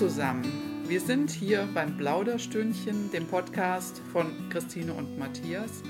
Zusammen. 0.00 0.50
Wir 0.88 0.98
sind 0.98 1.30
hier 1.30 1.68
beim 1.74 1.98
Plauderstündchen, 1.98 3.10
dem 3.10 3.26
Podcast 3.26 4.00
von 4.14 4.48
Christine 4.48 4.94
und 4.94 5.18
Matthias. 5.18 5.82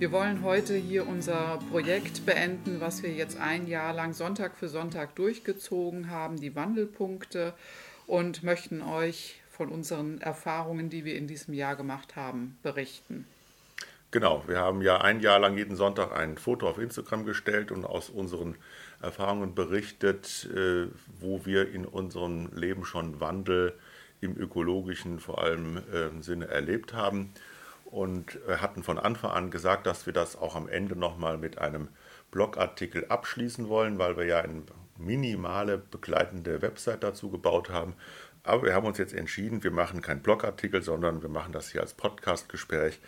Wir 0.00 0.10
wollen 0.10 0.42
heute 0.42 0.74
hier 0.74 1.06
unser 1.06 1.60
Projekt 1.70 2.26
beenden, 2.26 2.80
was 2.80 3.04
wir 3.04 3.12
jetzt 3.12 3.38
ein 3.38 3.68
Jahr 3.68 3.92
lang 3.92 4.14
Sonntag 4.14 4.56
für 4.56 4.68
Sonntag 4.68 5.14
durchgezogen 5.14 6.10
haben, 6.10 6.40
die 6.40 6.56
Wandelpunkte, 6.56 7.54
und 8.08 8.42
möchten 8.42 8.82
euch 8.82 9.40
von 9.48 9.68
unseren 9.68 10.20
Erfahrungen, 10.20 10.90
die 10.90 11.04
wir 11.04 11.14
in 11.14 11.28
diesem 11.28 11.54
Jahr 11.54 11.76
gemacht 11.76 12.16
haben, 12.16 12.58
berichten. 12.64 13.28
Genau, 14.12 14.44
wir 14.46 14.58
haben 14.58 14.82
ja 14.82 15.00
ein 15.00 15.20
Jahr 15.20 15.38
lang 15.38 15.56
jeden 15.56 15.76
Sonntag 15.76 16.12
ein 16.12 16.38
Foto 16.38 16.68
auf 16.68 16.78
Instagram 16.78 17.24
gestellt 17.24 17.72
und 17.72 17.84
aus 17.84 18.08
unseren 18.08 18.56
Erfahrungen 19.02 19.54
berichtet, 19.54 20.48
äh, 20.54 20.86
wo 21.18 21.44
wir 21.44 21.70
in 21.70 21.84
unserem 21.84 22.48
Leben 22.54 22.84
schon 22.84 23.20
Wandel 23.20 23.74
im 24.20 24.36
ökologischen 24.36 25.18
vor 25.18 25.42
allem 25.42 25.78
äh, 25.92 26.22
Sinne 26.22 26.48
erlebt 26.48 26.94
haben 26.94 27.32
und 27.84 28.38
hatten 28.48 28.82
von 28.82 28.98
Anfang 28.98 29.30
an 29.30 29.50
gesagt, 29.50 29.86
dass 29.86 30.06
wir 30.06 30.12
das 30.12 30.36
auch 30.36 30.56
am 30.56 30.68
Ende 30.68 30.96
nochmal 30.96 31.38
mit 31.38 31.58
einem 31.58 31.88
Blogartikel 32.30 33.06
abschließen 33.08 33.68
wollen, 33.68 33.98
weil 33.98 34.16
wir 34.16 34.24
ja 34.24 34.40
eine 34.40 34.62
minimale 34.98 35.78
begleitende 35.78 36.62
Website 36.62 37.02
dazu 37.02 37.30
gebaut 37.30 37.70
haben. 37.70 37.94
Aber 38.42 38.64
wir 38.64 38.74
haben 38.74 38.86
uns 38.86 38.98
jetzt 38.98 39.14
entschieden, 39.14 39.64
wir 39.64 39.70
machen 39.70 40.02
keinen 40.02 40.22
Blogartikel, 40.22 40.82
sondern 40.82 41.22
wir 41.22 41.28
machen 41.28 41.52
das 41.52 41.70
hier 41.70 41.80
als 41.80 41.94
Podcastgespräch 41.94 43.00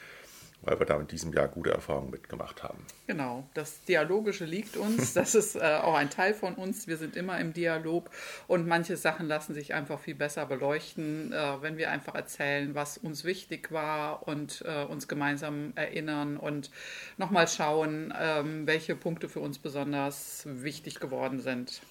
weil 0.62 0.78
wir 0.78 0.87
da 0.87 0.98
in 0.98 1.06
diesem 1.06 1.33
Jahr 1.33 1.48
gute 1.48 1.70
Erfahrungen 1.70 2.11
mitgemacht 2.11 2.62
haben. 2.62 2.78
Genau, 3.06 3.48
das 3.55 3.83
Dialogische 3.84 4.45
liegt 4.45 4.77
uns, 4.77 5.12
das 5.14 5.34
ist 5.34 5.56
äh, 5.56 5.78
auch 5.83 5.95
ein 5.95 6.11
Teil 6.11 6.34
von 6.34 6.55
uns. 6.55 6.87
Wir 6.87 6.97
sind 6.97 7.17
immer 7.17 7.39
im 7.39 7.53
Dialog 7.53 8.11
und 8.47 8.67
manche 8.67 8.97
Sachen 8.97 9.29
lassen 9.29 9.55
sich 9.55 9.75
einfach 9.75 10.01
viel 10.01 10.14
besser 10.14 10.47
beleuchten, 10.47 11.33
äh, 11.33 11.62
wenn 11.62 11.77
wir 11.77 11.91
einfach 11.91 12.14
erzählen, 12.14 12.75
was 12.75 12.98
uns 12.98 13.25
wichtig 13.25 13.70
war 13.73 14.27
und 14.27 14.62
äh, 14.67 14.84
uns 14.84 15.09
gemeinsam 15.09 15.73
erinnern 15.77 16.36
und 16.36 16.70
nochmal 17.17 17.48
schauen, 17.48 18.12
ähm, 18.19 18.67
welche 18.67 18.97
Punkte 18.97 19.29
für 19.29 19.41
uns 19.41 19.59
besonders 19.59 20.45
wichtig 20.47 21.01
geworden 21.01 21.41
sind. 21.41 21.83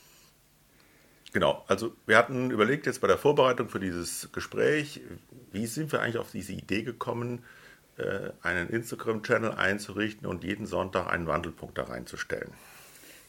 Genau, 1.33 1.63
also 1.67 1.93
wir 2.05 2.17
hatten 2.17 2.51
überlegt 2.51 2.85
jetzt 2.85 3.01
bei 3.01 3.07
der 3.07 3.17
Vorbereitung 3.17 3.69
für 3.69 3.79
dieses 3.79 4.31
Gespräch, 4.31 5.01
wie 5.51 5.67
sind 5.67 5.91
wir 5.91 6.01
eigentlich 6.01 6.17
auf 6.17 6.31
diese 6.31 6.53
Idee 6.53 6.83
gekommen, 6.83 7.43
einen 8.41 8.69
Instagram-Channel 8.69 9.51
einzurichten 9.51 10.27
und 10.27 10.43
jeden 10.43 10.65
Sonntag 10.65 11.07
einen 11.07 11.27
Wandelpunkt 11.27 11.77
da 11.77 11.83
reinzustellen. 11.83 12.51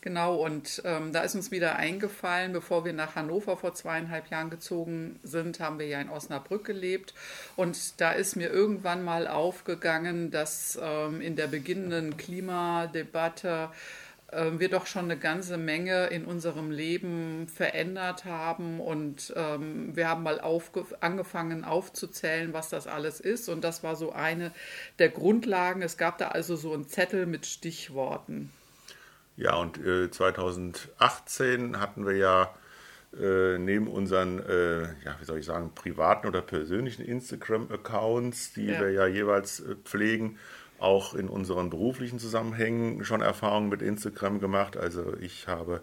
Genau, 0.01 0.37
und 0.37 0.81
ähm, 0.85 1.13
da 1.13 1.23
ist 1.23 1.35
uns 1.35 1.51
wieder 1.51 1.75
eingefallen, 1.77 2.53
bevor 2.53 2.85
wir 2.85 2.93
nach 2.93 3.17
Hannover 3.17 3.57
vor 3.57 3.75
zweieinhalb 3.75 4.31
Jahren 4.31 4.49
gezogen 4.49 5.19
sind, 5.25 5.59
haben 5.59 5.81
wir 5.81 5.87
ja 5.89 6.01
in 6.01 6.09
Osnabrück 6.09 6.65
gelebt. 6.65 7.15
Und 7.57 8.01
da 8.01 8.13
ist 8.13 8.37
mir 8.37 8.49
irgendwann 8.49 9.03
mal 9.03 9.27
aufgegangen, 9.27 10.31
dass 10.31 10.79
ähm, 10.81 11.21
in 11.21 11.35
der 11.35 11.49
beginnenden 11.49 12.17
Klimadebatte 12.17 13.71
wir 14.31 14.69
doch 14.69 14.87
schon 14.87 15.05
eine 15.05 15.19
ganze 15.19 15.57
Menge 15.57 16.09
in 16.09 16.27
unserem 16.27 16.71
Leben 16.71 17.49
verändert 17.49 18.27
haben 18.27 18.79
und 18.79 19.33
ähm, 19.37 19.97
wir 19.97 20.09
haben 20.09 20.23
mal 20.23 20.41
angefangen 21.01 21.65
aufzuzählen, 21.65 22.53
was 22.53 22.69
das 22.69 22.87
alles 22.87 23.21
ist 23.21 23.49
und 23.49 23.65
das 23.65 23.83
war 23.83 23.97
so 23.97 24.13
eine 24.13 24.53
der 24.99 25.09
Grundlagen. 25.09 25.81
Es 25.81 25.97
gab 25.97 26.19
da 26.19 26.29
also 26.29 26.57
so 26.57 26.75
einen 26.75 26.89
Zettel 26.89 27.25
mit 27.25 27.47
Stichworten. 27.47 28.53
Ja, 29.39 29.55
und 29.55 29.79
äh, 29.79 30.11
2018 30.11 31.81
hatten 31.81 32.05
wir 32.05 32.17
ja 32.17 32.55
äh, 33.19 33.57
neben 33.57 33.89
unseren, 33.89 34.41
äh, 34.41 34.83
ja, 35.05 35.17
wie 35.19 35.25
soll 35.25 35.39
ich 35.39 35.47
sagen, 35.47 35.73
privaten 35.75 36.27
oder 36.27 36.43
persönlichen 36.43 37.05
Instagram-Accounts, 37.05 38.53
die 38.53 38.67
ja. 38.67 38.81
wir 38.81 38.91
ja 38.91 39.07
jeweils 39.07 39.61
äh, 39.61 39.77
pflegen, 39.77 40.39
auch 40.79 41.15
in 41.15 41.29
unseren 41.29 41.71
beruflichen 41.71 42.19
Zusammenhängen 42.19 43.05
schon 43.05 43.21
Erfahrungen 43.21 43.69
mit 43.69 43.83
Instagram 43.83 44.41
gemacht. 44.41 44.77
Also 44.77 45.15
ich 45.21 45.49
habe, 45.49 45.83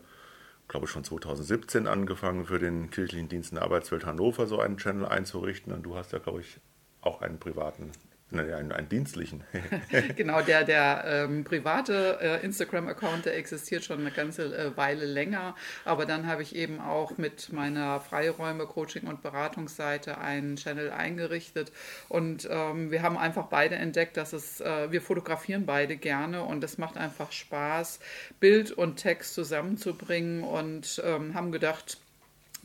glaube 0.68 0.86
ich, 0.86 0.92
schon 0.92 1.04
2017 1.04 1.88
angefangen, 1.88 2.46
für 2.46 2.60
den 2.60 2.90
kirchlichen 2.90 3.30
Dienst 3.30 3.52
in 3.52 3.56
der 3.56 3.64
Arbeitswelt 3.66 4.06
Hannover 4.06 4.48
so 4.48 4.60
einen 4.60 4.78
Channel 4.78 5.06
einzurichten. 5.06 5.74
Und 5.74 5.84
du 5.84 5.96
hast 5.96 6.14
ja, 6.14 6.20
glaube 6.20 6.42
ich, 6.42 6.60
auch 7.02 7.22
einen 7.22 7.40
privaten 7.40 7.92
einen, 8.32 8.72
einen 8.72 8.90
dienstlichen. 8.90 9.44
genau, 10.16 10.42
der, 10.42 10.64
der 10.64 11.04
ähm, 11.08 11.44
private 11.44 12.18
äh, 12.22 12.46
Instagram-Account, 12.46 13.26
der 13.26 13.38
existiert 13.38 13.84
schon 13.84 14.00
eine 14.00 14.12
ganze 14.12 14.56
äh, 14.56 14.78
Weile 14.78 15.06
länger. 15.06 15.56
Aber 15.86 16.06
dann 16.06 16.28
habe 16.28 16.42
ich 16.42 16.56
eben 16.56 16.80
auch 16.80 17.18
mit 17.18 17.54
meiner 17.54 18.00
Freiräume-Coaching- 18.00 19.08
und 19.08 19.22
Beratungsseite 19.22 20.18
einen 20.18 20.56
Channel 20.56 20.92
eingerichtet. 20.92 21.72
Und 22.10 22.48
ähm, 22.52 22.92
wir 22.92 23.04
haben 23.04 23.18
einfach 23.18 23.48
beide 23.48 23.76
entdeckt, 23.76 24.18
dass 24.18 24.34
es, 24.34 24.60
äh, 24.62 24.92
wir 24.92 25.02
fotografieren 25.02 25.66
beide 25.66 25.96
gerne 25.98 26.44
und 26.44 26.64
es 26.64 26.78
macht 26.78 26.98
einfach 26.98 27.32
Spaß, 27.32 28.00
Bild 28.40 28.72
und 28.72 28.98
Text 28.98 29.34
zusammenzubringen 29.34 30.44
und 30.44 31.02
ähm, 31.06 31.34
haben 31.34 31.52
gedacht, 31.52 31.98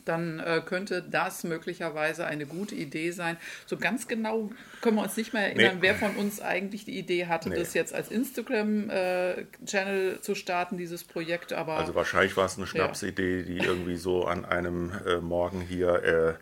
dann 0.05 0.39
äh, 0.39 0.61
könnte 0.65 1.01
das 1.01 1.43
möglicherweise 1.43 2.25
eine 2.25 2.45
gute 2.45 2.75
Idee 2.75 3.11
sein. 3.11 3.35
So 3.65 3.75
ganz 3.77 4.07
genau 4.07 4.51
können 4.81 4.95
wir 4.97 5.03
uns 5.03 5.17
nicht 5.17 5.33
mehr 5.33 5.43
erinnern, 5.43 5.75
nee. 5.75 5.81
wer 5.81 5.95
von 5.95 6.15
uns 6.15 6.39
eigentlich 6.41 6.85
die 6.85 6.97
Idee 6.97 7.27
hatte, 7.27 7.49
nee. 7.49 7.57
das 7.57 7.73
jetzt 7.73 7.93
als 7.93 8.09
Instagram-Channel 8.09 10.15
äh, 10.15 10.21
zu 10.21 10.35
starten, 10.35 10.77
dieses 10.77 11.03
Projekt. 11.03 11.51
Aber 11.53 11.77
also 11.77 11.95
wahrscheinlich 11.95 12.37
war 12.37 12.45
es 12.45 12.57
eine 12.57 12.67
Schnapsidee, 12.67 13.39
ja. 13.39 13.43
die 13.43 13.57
irgendwie 13.57 13.97
so 13.97 14.25
an 14.25 14.45
einem 14.45 14.93
äh, 15.05 15.17
Morgen 15.17 15.59
hier 15.61 16.03
äh, 16.03 16.33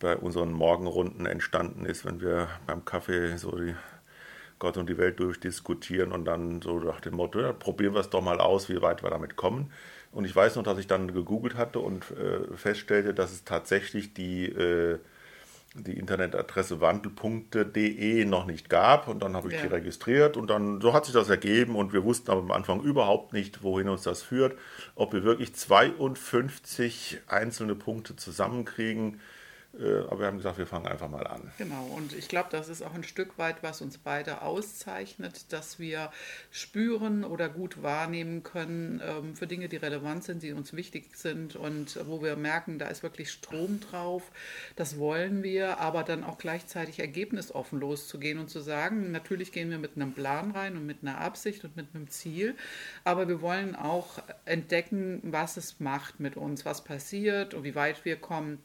bei 0.00 0.16
unseren 0.16 0.52
Morgenrunden 0.52 1.26
entstanden 1.26 1.86
ist, 1.86 2.04
wenn 2.04 2.20
wir 2.20 2.48
beim 2.66 2.84
Kaffee 2.84 3.36
so 3.36 3.56
die 3.56 3.74
Gott 4.64 4.78
und 4.78 4.88
die 4.88 4.96
Welt 4.96 5.20
durchdiskutieren 5.20 6.10
und 6.10 6.24
dann 6.24 6.62
so 6.62 6.78
nach 6.78 7.00
dem 7.00 7.16
Motto, 7.16 7.38
ja, 7.38 7.52
probieren 7.52 7.92
wir 7.92 8.00
es 8.00 8.08
doch 8.08 8.22
mal 8.22 8.40
aus, 8.40 8.70
wie 8.70 8.80
weit 8.80 9.02
wir 9.02 9.10
damit 9.10 9.36
kommen. 9.36 9.70
Und 10.10 10.24
ich 10.24 10.34
weiß 10.34 10.56
noch, 10.56 10.62
dass 10.62 10.78
ich 10.78 10.86
dann 10.86 11.12
gegoogelt 11.12 11.56
hatte 11.56 11.80
und 11.80 12.04
äh, 12.12 12.56
feststellte, 12.56 13.12
dass 13.12 13.30
es 13.30 13.44
tatsächlich 13.44 14.14
die, 14.14 14.46
äh, 14.46 14.98
die 15.74 15.98
Internetadresse 15.98 16.80
wandelpunkte.de 16.80 18.24
noch 18.24 18.46
nicht 18.46 18.70
gab. 18.70 19.06
Und 19.06 19.22
dann 19.22 19.36
habe 19.36 19.48
ich 19.48 19.54
ja. 19.54 19.62
die 19.62 19.66
registriert 19.66 20.38
und 20.38 20.48
dann 20.48 20.80
so 20.80 20.94
hat 20.94 21.04
sich 21.04 21.12
das 21.12 21.28
ergeben 21.28 21.76
und 21.76 21.92
wir 21.92 22.02
wussten 22.02 22.30
am 22.30 22.50
Anfang 22.50 22.80
überhaupt 22.80 23.34
nicht, 23.34 23.62
wohin 23.62 23.90
uns 23.90 24.04
das 24.04 24.22
führt. 24.22 24.56
Ob 24.94 25.12
wir 25.12 25.24
wirklich 25.24 25.54
52 25.54 27.20
einzelne 27.26 27.74
Punkte 27.74 28.16
zusammenkriegen 28.16 29.20
aber 29.78 30.20
wir 30.20 30.26
haben 30.26 30.36
gesagt, 30.36 30.58
wir 30.58 30.66
fangen 30.66 30.86
einfach 30.86 31.08
mal 31.08 31.26
an. 31.26 31.50
Genau, 31.58 31.84
und 31.96 32.12
ich 32.12 32.28
glaube, 32.28 32.48
das 32.50 32.68
ist 32.68 32.82
auch 32.82 32.94
ein 32.94 33.02
Stück 33.02 33.38
weit, 33.38 33.62
was 33.62 33.80
uns 33.80 33.98
beide 33.98 34.42
auszeichnet, 34.42 35.52
dass 35.52 35.78
wir 35.78 36.10
spüren 36.50 37.24
oder 37.24 37.48
gut 37.48 37.82
wahrnehmen 37.82 38.42
können 38.44 39.02
ähm, 39.04 39.34
für 39.34 39.46
Dinge, 39.46 39.68
die 39.68 39.76
relevant 39.76 40.22
sind, 40.24 40.42
die 40.42 40.52
uns 40.52 40.74
wichtig 40.74 41.16
sind 41.16 41.56
und 41.56 41.98
wo 42.06 42.22
wir 42.22 42.36
merken, 42.36 42.78
da 42.78 42.86
ist 42.86 43.02
wirklich 43.02 43.32
Strom 43.32 43.80
drauf. 43.80 44.30
Das 44.76 44.98
wollen 44.98 45.42
wir, 45.42 45.78
aber 45.80 46.04
dann 46.04 46.22
auch 46.22 46.38
gleichzeitig 46.38 47.00
ergebnisoffen 47.00 47.80
loszugehen 47.80 48.38
und 48.38 48.50
zu 48.50 48.60
sagen, 48.60 49.10
natürlich 49.10 49.50
gehen 49.50 49.70
wir 49.70 49.78
mit 49.78 49.96
einem 49.96 50.12
Plan 50.12 50.52
rein 50.52 50.76
und 50.76 50.86
mit 50.86 50.98
einer 51.02 51.20
Absicht 51.20 51.64
und 51.64 51.76
mit 51.76 51.88
einem 51.94 52.08
Ziel, 52.08 52.54
aber 53.02 53.26
wir 53.28 53.40
wollen 53.40 53.74
auch 53.74 54.22
entdecken, 54.44 55.20
was 55.24 55.56
es 55.56 55.80
macht 55.80 56.20
mit 56.20 56.36
uns, 56.36 56.64
was 56.64 56.84
passiert 56.84 57.54
und 57.54 57.64
wie 57.64 57.74
weit 57.74 58.04
wir 58.04 58.16
kommen 58.16 58.58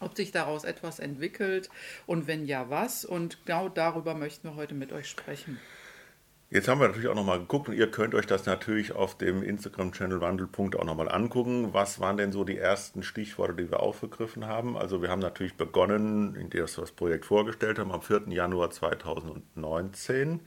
ob 0.00 0.16
sich 0.16 0.32
daraus 0.32 0.64
etwas 0.64 0.98
entwickelt 0.98 1.70
und 2.06 2.26
wenn 2.26 2.46
ja, 2.46 2.70
was. 2.70 3.04
Und 3.04 3.44
genau 3.46 3.68
darüber 3.68 4.14
möchten 4.14 4.48
wir 4.48 4.56
heute 4.56 4.74
mit 4.74 4.92
euch 4.92 5.08
sprechen. 5.08 5.58
Jetzt 6.48 6.68
haben 6.68 6.80
wir 6.80 6.86
natürlich 6.86 7.08
auch 7.08 7.16
nochmal 7.16 7.40
geguckt 7.40 7.68
und 7.68 7.74
ihr 7.74 7.90
könnt 7.90 8.14
euch 8.14 8.26
das 8.26 8.46
natürlich 8.46 8.92
auf 8.92 9.18
dem 9.18 9.42
Instagram-Channel 9.42 10.20
Wandelpunkt 10.20 10.76
auch 10.76 10.84
nochmal 10.84 11.08
angucken. 11.08 11.74
Was 11.74 11.98
waren 11.98 12.16
denn 12.16 12.30
so 12.30 12.44
die 12.44 12.56
ersten 12.56 13.02
Stichworte, 13.02 13.54
die 13.54 13.68
wir 13.68 13.80
aufgegriffen 13.80 14.46
haben? 14.46 14.76
Also 14.76 15.02
wir 15.02 15.10
haben 15.10 15.18
natürlich 15.18 15.56
begonnen, 15.56 16.36
indem 16.36 16.60
wir 16.60 16.80
das 16.80 16.92
Projekt 16.92 17.24
vorgestellt 17.24 17.80
haben, 17.80 17.90
am 17.90 18.00
4. 18.00 18.28
Januar 18.28 18.70
2019. 18.70 20.40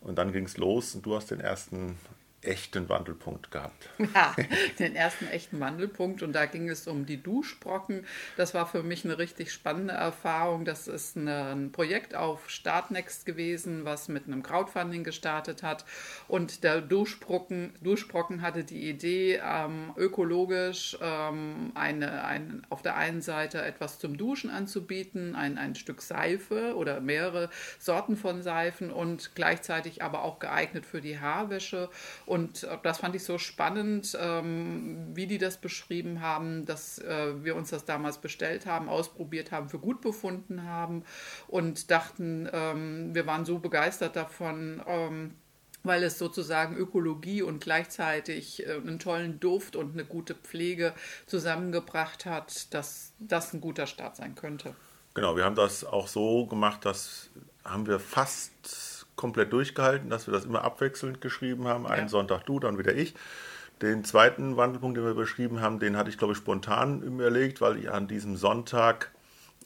Und 0.00 0.18
dann 0.18 0.32
ging 0.32 0.44
es 0.44 0.56
los 0.56 0.94
und 0.94 1.04
du 1.04 1.16
hast 1.16 1.32
den 1.32 1.40
ersten 1.40 1.98
echten 2.42 2.88
Wandelpunkt 2.88 3.50
gehabt. 3.50 3.88
Ja, 4.14 4.34
den 4.78 4.96
ersten 4.96 5.28
echten 5.28 5.60
Wandelpunkt 5.60 6.22
und 6.22 6.32
da 6.32 6.46
ging 6.46 6.68
es 6.68 6.88
um 6.88 7.06
die 7.06 7.22
Duschbrocken. 7.22 8.06
Das 8.36 8.54
war 8.54 8.66
für 8.66 8.82
mich 8.82 9.04
eine 9.04 9.18
richtig 9.18 9.52
spannende 9.52 9.92
Erfahrung. 9.92 10.64
Das 10.64 10.88
ist 10.88 11.16
ein 11.16 11.70
Projekt 11.70 12.14
auf 12.14 12.50
Startnext 12.50 13.24
gewesen, 13.24 13.84
was 13.84 14.08
mit 14.08 14.26
einem 14.26 14.42
Crowdfunding 14.42 15.04
gestartet 15.04 15.62
hat 15.62 15.84
und 16.28 16.64
der 16.64 16.80
Duschbrocken, 16.80 17.72
Duschbrocken 17.82 18.42
hatte 18.42 18.64
die 18.64 18.88
Idee, 18.88 19.40
ähm, 19.44 19.92
ökologisch 19.96 20.96
ähm, 21.00 21.72
eine, 21.74 22.24
ein, 22.24 22.66
auf 22.70 22.82
der 22.82 22.96
einen 22.96 23.22
Seite 23.22 23.62
etwas 23.62 23.98
zum 23.98 24.16
Duschen 24.16 24.50
anzubieten, 24.50 25.34
ein, 25.36 25.58
ein 25.58 25.74
Stück 25.74 26.02
Seife 26.02 26.74
oder 26.76 27.00
mehrere 27.00 27.50
Sorten 27.78 28.16
von 28.16 28.42
Seifen 28.42 28.90
und 28.90 29.34
gleichzeitig 29.34 30.02
aber 30.02 30.22
auch 30.22 30.38
geeignet 30.38 30.86
für 30.86 31.00
die 31.00 31.18
Haarwäsche 31.18 31.90
Und 32.30 32.64
das 32.84 32.98
fand 32.98 33.16
ich 33.16 33.24
so 33.24 33.38
spannend, 33.38 34.16
ähm, 34.20 35.08
wie 35.14 35.26
die 35.26 35.38
das 35.38 35.56
beschrieben 35.56 36.20
haben, 36.20 36.64
dass 36.64 37.00
äh, 37.00 37.42
wir 37.42 37.56
uns 37.56 37.70
das 37.70 37.86
damals 37.86 38.18
bestellt 38.18 38.66
haben, 38.66 38.88
ausprobiert 38.88 39.50
haben, 39.50 39.68
für 39.68 39.80
gut 39.80 40.00
befunden 40.00 40.62
haben 40.62 41.02
und 41.48 41.90
dachten, 41.90 42.48
ähm, 42.52 43.16
wir 43.16 43.26
waren 43.26 43.44
so 43.44 43.58
begeistert 43.58 44.14
davon 44.14 44.80
ähm, 44.86 45.34
weil 45.82 46.04
es 46.04 46.18
sozusagen 46.18 46.76
Ökologie 46.76 47.42
und 47.42 47.60
gleichzeitig 47.60 48.64
äh, 48.64 48.74
einen 48.74 49.00
tollen 49.00 49.40
Duft 49.40 49.74
und 49.74 49.94
eine 49.94 50.04
gute 50.04 50.36
Pflege 50.36 50.94
zusammengebracht 51.26 52.26
hat, 52.26 52.72
dass 52.74 53.12
das 53.18 53.54
ein 53.54 53.60
guter 53.60 53.86
Start 53.86 54.14
sein 54.16 54.36
könnte. 54.36 54.76
Genau, 55.14 55.36
wir 55.36 55.44
haben 55.44 55.56
das 55.56 55.82
auch 55.84 56.06
so 56.06 56.46
gemacht, 56.46 56.84
dass 56.84 57.30
haben 57.64 57.86
wir 57.86 57.98
fast 57.98 58.52
komplett 59.20 59.52
durchgehalten, 59.52 60.08
dass 60.08 60.26
wir 60.26 60.32
das 60.32 60.46
immer 60.46 60.64
abwechselnd 60.64 61.20
geschrieben 61.20 61.68
haben. 61.68 61.86
Einen 61.86 62.04
ja. 62.04 62.08
Sonntag 62.08 62.46
du, 62.46 62.58
dann 62.58 62.78
wieder 62.78 62.94
ich. 62.94 63.14
Den 63.82 64.02
zweiten 64.02 64.56
Wandelpunkt, 64.56 64.96
den 64.96 65.04
wir 65.04 65.12
beschrieben 65.12 65.60
haben, 65.60 65.78
den 65.78 65.96
hatte 65.98 66.08
ich, 66.08 66.16
glaube 66.16 66.32
ich, 66.32 66.38
spontan 66.38 67.02
überlegt, 67.02 67.60
weil 67.60 67.76
ich 67.76 67.90
an 67.90 68.08
diesem 68.08 68.36
Sonntag 68.36 69.10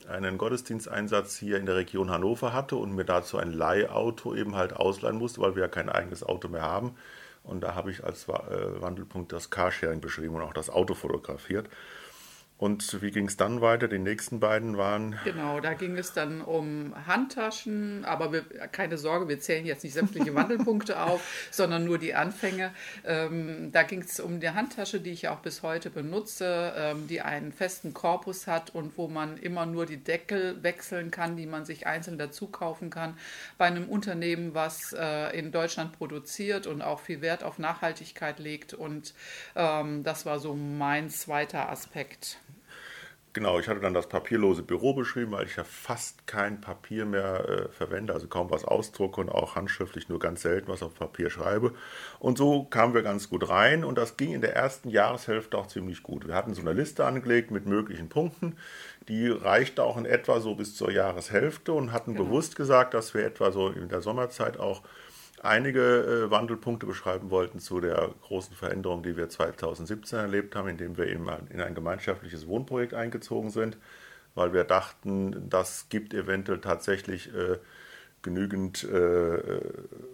einen 0.08 0.38
Gottesdiensteinsatz 0.38 1.36
hier 1.36 1.58
in 1.58 1.66
der 1.66 1.76
Region 1.76 2.10
Hannover 2.10 2.52
hatte 2.52 2.74
und 2.74 2.96
mir 2.96 3.04
dazu 3.04 3.38
ein 3.38 3.52
Leihauto 3.52 4.34
eben 4.34 4.56
halt 4.56 4.74
ausleihen 4.74 5.16
musste, 5.18 5.40
weil 5.40 5.54
wir 5.54 5.62
ja 5.62 5.68
kein 5.68 5.88
eigenes 5.88 6.24
Auto 6.24 6.48
mehr 6.48 6.62
haben. 6.62 6.96
Und 7.44 7.60
da 7.60 7.76
habe 7.76 7.92
ich 7.92 8.02
als 8.02 8.26
äh, 8.28 8.32
Wandelpunkt 8.80 9.32
das 9.32 9.50
Carsharing 9.50 10.00
beschrieben 10.00 10.34
und 10.34 10.42
auch 10.42 10.52
das 10.52 10.68
Auto 10.68 10.94
fotografiert. 10.94 11.68
Und 12.64 13.02
wie 13.02 13.10
ging 13.10 13.26
es 13.26 13.36
dann 13.36 13.60
weiter? 13.60 13.88
Die 13.88 13.98
nächsten 13.98 14.40
beiden 14.40 14.78
waren. 14.78 15.18
Genau, 15.24 15.60
da 15.60 15.74
ging 15.74 15.98
es 15.98 16.14
dann 16.14 16.40
um 16.40 16.94
Handtaschen, 17.06 18.06
aber 18.06 18.32
wir, 18.32 18.40
keine 18.72 18.96
Sorge, 18.96 19.28
wir 19.28 19.38
zählen 19.38 19.66
jetzt 19.66 19.84
nicht 19.84 19.92
sämtliche 19.92 20.34
Wandelpunkte 20.34 20.98
auf, 20.98 21.20
sondern 21.50 21.84
nur 21.84 21.98
die 21.98 22.14
Anfänge. 22.14 22.72
Ähm, 23.04 23.70
da 23.70 23.82
ging 23.82 24.00
es 24.00 24.18
um 24.18 24.40
die 24.40 24.48
Handtasche, 24.48 24.98
die 24.98 25.10
ich 25.10 25.28
auch 25.28 25.40
bis 25.40 25.62
heute 25.62 25.90
benutze, 25.90 26.72
ähm, 26.74 27.06
die 27.06 27.20
einen 27.20 27.52
festen 27.52 27.92
Korpus 27.92 28.46
hat 28.46 28.74
und 28.74 28.96
wo 28.96 29.08
man 29.08 29.36
immer 29.36 29.66
nur 29.66 29.84
die 29.84 29.98
Deckel 29.98 30.62
wechseln 30.62 31.10
kann, 31.10 31.36
die 31.36 31.44
man 31.44 31.66
sich 31.66 31.86
einzeln 31.86 32.16
dazu 32.16 32.46
kaufen 32.46 32.88
kann. 32.88 33.18
Bei 33.58 33.66
einem 33.66 33.90
Unternehmen, 33.90 34.54
was 34.54 34.94
äh, 34.94 35.38
in 35.38 35.52
Deutschland 35.52 35.98
produziert 35.98 36.66
und 36.66 36.80
auch 36.80 37.00
viel 37.00 37.20
Wert 37.20 37.44
auf 37.44 37.58
Nachhaltigkeit 37.58 38.38
legt. 38.38 38.72
Und 38.72 39.12
ähm, 39.54 40.02
das 40.02 40.24
war 40.24 40.38
so 40.38 40.54
mein 40.54 41.10
zweiter 41.10 41.68
Aspekt. 41.68 42.38
Genau, 43.34 43.58
ich 43.58 43.66
hatte 43.66 43.80
dann 43.80 43.94
das 43.94 44.08
papierlose 44.08 44.62
Büro 44.62 44.94
beschrieben, 44.94 45.32
weil 45.32 45.46
ich 45.46 45.56
ja 45.56 45.64
fast 45.64 46.24
kein 46.24 46.60
Papier 46.60 47.04
mehr 47.04 47.48
äh, 47.48 47.68
verwende, 47.68 48.12
also 48.14 48.28
kaum 48.28 48.48
was 48.48 48.64
ausdrucke 48.64 49.20
und 49.20 49.28
auch 49.28 49.56
handschriftlich 49.56 50.08
nur 50.08 50.20
ganz 50.20 50.42
selten 50.42 50.68
was 50.68 50.84
auf 50.84 50.94
Papier 50.94 51.30
schreibe. 51.30 51.74
Und 52.20 52.38
so 52.38 52.62
kamen 52.62 52.94
wir 52.94 53.02
ganz 53.02 53.28
gut 53.28 53.48
rein 53.48 53.82
und 53.82 53.98
das 53.98 54.16
ging 54.16 54.32
in 54.32 54.40
der 54.40 54.54
ersten 54.54 54.88
Jahreshälfte 54.88 55.58
auch 55.58 55.66
ziemlich 55.66 56.04
gut. 56.04 56.28
Wir 56.28 56.34
hatten 56.36 56.54
so 56.54 56.60
eine 56.60 56.74
Liste 56.74 57.04
angelegt 57.06 57.50
mit 57.50 57.66
möglichen 57.66 58.08
Punkten, 58.08 58.56
die 59.08 59.26
reichte 59.26 59.82
auch 59.82 59.96
in 59.96 60.06
etwa 60.06 60.38
so 60.38 60.54
bis 60.54 60.76
zur 60.76 60.92
Jahreshälfte 60.92 61.72
und 61.72 61.90
hatten 61.90 62.12
genau. 62.14 62.26
bewusst 62.26 62.54
gesagt, 62.54 62.94
dass 62.94 63.14
wir 63.14 63.24
etwa 63.26 63.50
so 63.50 63.68
in 63.68 63.88
der 63.88 64.00
Sommerzeit 64.00 64.60
auch 64.60 64.82
einige 65.44 66.26
äh, 66.26 66.30
Wandelpunkte 66.30 66.86
beschreiben 66.86 67.30
wollten 67.30 67.58
zu 67.58 67.80
der 67.80 68.10
großen 68.22 68.54
Veränderung, 68.54 69.02
die 69.02 69.16
wir 69.16 69.28
2017 69.28 70.18
erlebt 70.18 70.56
haben, 70.56 70.68
indem 70.68 70.96
wir 70.96 71.06
eben 71.08 71.28
in 71.50 71.60
ein 71.60 71.74
gemeinschaftliches 71.74 72.46
Wohnprojekt 72.46 72.94
eingezogen 72.94 73.50
sind, 73.50 73.76
weil 74.34 74.52
wir 74.52 74.64
dachten, 74.64 75.48
das 75.48 75.88
gibt 75.88 76.14
eventuell 76.14 76.60
tatsächlich 76.60 77.32
äh, 77.34 77.58
genügend 78.22 78.82
äh, 78.84 79.60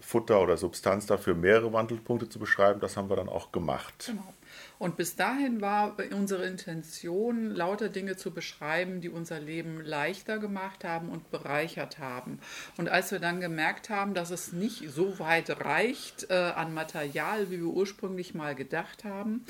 Futter 0.01 0.41
oder 0.43 0.57
Substanz 0.57 1.07
dafür, 1.07 1.35
mehrere 1.35 1.73
Wandelpunkte 1.73 2.29
zu 2.29 2.39
beschreiben. 2.39 2.81
Das 2.81 2.97
haben 2.97 3.09
wir 3.09 3.17
dann 3.17 3.29
auch 3.29 3.53
gemacht. 3.53 4.07
Genau. 4.09 4.35
Und 4.81 4.97
bis 4.97 5.15
dahin 5.15 5.61
war 5.61 5.97
unsere 6.11 6.47
Intention, 6.47 7.51
lauter 7.51 7.91
Dinge 7.91 8.17
zu 8.17 8.31
beschreiben, 8.31 9.03
die 9.03 9.11
unser 9.11 9.39
Leben 9.39 9.83
leichter 9.85 10.39
gemacht 10.39 10.85
haben 10.85 11.11
und 11.11 11.31
bereichert 11.31 11.99
haben. 11.99 12.39
Und 12.79 12.89
als 12.89 13.13
wir 13.13 13.19
dann 13.19 13.43
gemerkt 13.43 13.91
haben, 13.91 14.15
dass 14.15 14.31
es 14.31 14.55
nicht 14.55 14.89
so 14.89 15.19
weit 15.19 15.63
reicht 15.63 16.31
äh, 16.31 16.35
an 16.35 16.73
Material, 16.73 17.51
wie 17.51 17.59
wir 17.59 17.67
ursprünglich 17.67 18.33
mal 18.33 18.55
gedacht 18.55 19.05
haben, 19.05 19.45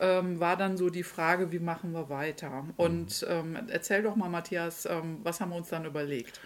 ähm, 0.00 0.40
war 0.40 0.56
dann 0.56 0.76
so 0.76 0.90
die 0.90 1.04
Frage, 1.04 1.52
wie 1.52 1.60
machen 1.60 1.92
wir 1.92 2.08
weiter? 2.08 2.64
Und 2.76 3.24
ähm, 3.30 3.56
erzähl 3.68 4.02
doch 4.02 4.16
mal, 4.16 4.30
Matthias, 4.30 4.84
ähm, 4.86 5.20
was 5.22 5.40
haben 5.40 5.50
wir 5.50 5.58
uns 5.58 5.68
dann 5.68 5.84
überlegt? 5.84 6.40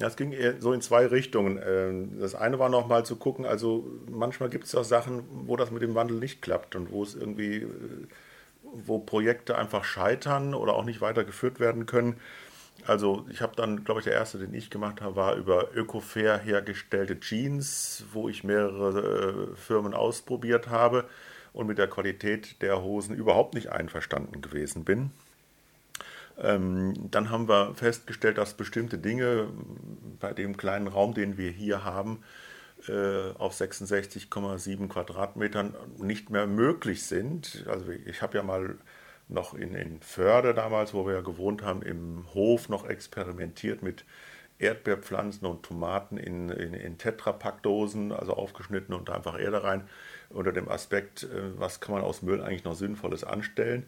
Ja, 0.00 0.06
es 0.06 0.16
ging 0.16 0.34
so 0.60 0.72
in 0.72 0.80
zwei 0.80 1.06
Richtungen. 1.06 1.60
Ähm, 1.64 2.20
das 2.20 2.34
eine 2.34 2.58
war 2.58 2.68
nochmal 2.68 3.04
zu 3.04 3.16
gucken, 3.16 3.44
also 3.44 3.90
manchmal 4.10 4.48
gibt 4.48 4.64
es 4.64 4.74
auch 4.74 4.84
Sachen, 4.84 5.24
wo 5.46 5.56
das 5.56 5.70
mit 5.70 5.82
dem 5.82 5.94
Wandel 5.94 6.18
nicht 6.18 6.40
klappt 6.40 6.76
und 6.76 6.92
wo 6.92 7.02
es 7.02 7.14
irgendwie, 7.14 7.56
äh, 7.62 8.06
wo 8.62 8.98
Projekte 9.00 9.58
einfach 9.58 9.84
scheitern 9.84 10.54
oder 10.54 10.74
auch 10.74 10.84
nicht 10.84 11.00
weitergeführt 11.00 11.58
werden 11.58 11.86
können. 11.86 12.20
Also 12.86 13.26
ich 13.30 13.42
habe 13.42 13.56
dann, 13.56 13.84
glaube 13.84 14.00
ich, 14.00 14.04
der 14.04 14.14
erste, 14.14 14.38
den 14.38 14.54
ich 14.54 14.70
gemacht 14.70 15.00
habe, 15.00 15.16
war 15.16 15.34
über 15.36 15.74
Ökofair 15.74 16.38
hergestellte 16.38 17.18
Jeans, 17.18 18.04
wo 18.12 18.28
ich 18.28 18.44
mehrere 18.44 19.52
äh, 19.52 19.56
Firmen 19.56 19.94
ausprobiert 19.94 20.68
habe 20.68 21.06
und 21.52 21.66
mit 21.66 21.78
der 21.78 21.88
Qualität 21.88 22.62
der 22.62 22.82
Hosen 22.82 23.16
überhaupt 23.16 23.54
nicht 23.54 23.72
einverstanden 23.72 24.42
gewesen 24.42 24.84
bin. 24.84 25.10
Ähm, 26.40 26.94
dann 27.10 27.30
haben 27.30 27.48
wir 27.48 27.74
festgestellt, 27.74 28.38
dass 28.38 28.54
bestimmte 28.54 28.98
Dinge 28.98 29.48
bei 30.20 30.32
dem 30.32 30.56
kleinen 30.56 30.86
Raum, 30.86 31.14
den 31.14 31.36
wir 31.36 31.50
hier 31.50 31.84
haben, 31.84 32.22
äh, 32.88 33.32
auf 33.38 33.54
66,7 33.54 34.88
Quadratmetern 34.88 35.74
nicht 35.98 36.30
mehr 36.30 36.46
möglich 36.46 37.02
sind. 37.04 37.64
Also 37.68 37.90
ich 37.90 38.22
habe 38.22 38.36
ja 38.36 38.44
mal 38.44 38.76
noch 39.28 39.54
in, 39.54 39.74
in 39.74 40.00
Förde 40.00 40.54
damals, 40.54 40.94
wo 40.94 41.06
wir 41.06 41.14
ja 41.14 41.20
gewohnt 41.20 41.62
haben, 41.62 41.82
im 41.82 42.24
Hof 42.34 42.68
noch 42.68 42.88
experimentiert 42.88 43.82
mit 43.82 44.04
Erdbeerpflanzen 44.58 45.46
und 45.46 45.64
Tomaten 45.64 46.16
in, 46.16 46.50
in, 46.50 46.74
in 46.74 46.98
Tetrapackdosen, 46.98 48.12
also 48.12 48.34
aufgeschnitten 48.34 48.94
und 48.94 49.08
da 49.08 49.14
einfach 49.14 49.38
Erde 49.38 49.62
rein, 49.62 49.88
unter 50.30 50.52
dem 50.52 50.68
Aspekt, 50.68 51.24
äh, 51.24 51.58
was 51.58 51.80
kann 51.80 51.94
man 51.94 52.04
aus 52.04 52.22
Müll 52.22 52.40
eigentlich 52.42 52.64
noch 52.64 52.74
Sinnvolles 52.74 53.24
anstellen. 53.24 53.84